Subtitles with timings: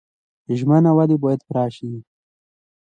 [0.59, 1.89] ژمنه ولې باید پوره شي؟